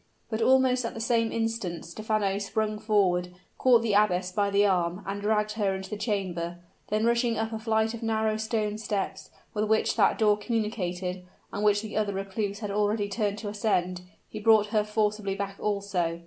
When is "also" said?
15.59-16.19